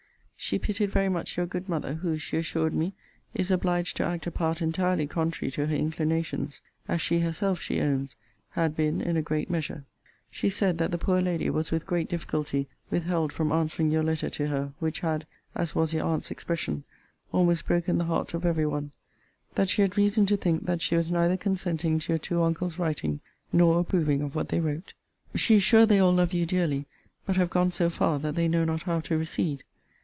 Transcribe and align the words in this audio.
'She 0.43 0.57
pitied 0.57 0.89
very 0.89 1.07
much 1.07 1.37
your 1.37 1.45
good 1.45 1.69
mother, 1.69 1.93
who, 1.93 2.17
she 2.17 2.35
assured 2.35 2.73
me, 2.73 2.95
is 3.31 3.51
obliged 3.51 3.95
to 3.95 4.03
act 4.03 4.25
a 4.25 4.31
part 4.31 4.59
entirely 4.59 5.05
contrary 5.05 5.51
to 5.51 5.67
her 5.67 5.75
inclinations; 5.75 6.63
as 6.87 6.99
she 6.99 7.19
herself, 7.19 7.61
she 7.61 7.79
owns, 7.79 8.15
had 8.49 8.75
been 8.75 9.01
in 9.01 9.15
a 9.15 9.21
great 9.21 9.51
measure. 9.51 9.85
'She 10.31 10.49
said, 10.49 10.79
that 10.79 10.89
the 10.89 10.97
poor 10.97 11.21
lady 11.21 11.47
was 11.51 11.69
with 11.71 11.85
great 11.85 12.09
difficulty 12.09 12.67
with 12.89 13.03
held 13.03 13.31
from 13.31 13.51
answering 13.51 13.91
your 13.91 14.01
letter 14.01 14.31
to 14.31 14.47
her; 14.47 14.73
which 14.79 15.01
had 15.01 15.27
(as 15.53 15.75
was 15.75 15.93
your 15.93 16.03
aunt's 16.07 16.31
expression) 16.31 16.83
almost 17.31 17.67
broken 17.67 17.99
the 17.99 18.05
heart 18.05 18.33
of 18.33 18.43
every 18.43 18.65
one: 18.65 18.89
that 19.53 19.69
she 19.69 19.83
had 19.83 19.95
reason 19.95 20.25
to 20.25 20.35
think 20.35 20.65
that 20.65 20.81
she 20.81 20.95
was 20.95 21.11
neither 21.11 21.37
consenting 21.37 21.99
to 21.99 22.13
your 22.13 22.19
two 22.19 22.41
uncles 22.41 22.79
writing, 22.79 23.19
nor 23.53 23.79
approving 23.79 24.23
of 24.23 24.33
what 24.33 24.49
they 24.49 24.59
wrote. 24.59 24.95
'She 25.35 25.57
is 25.57 25.63
sure 25.63 25.85
they 25.85 25.99
all 25.99 26.11
love 26.13 26.33
you 26.33 26.47
dearly; 26.47 26.87
but 27.27 27.35
have 27.37 27.51
gone 27.51 27.69
so 27.71 27.91
far, 27.91 28.17
that 28.17 28.33
they 28.33 28.47
know 28.47 28.65
not 28.65 28.81
how 28.83 28.99
to 28.99 29.15
recede. 29.15 29.63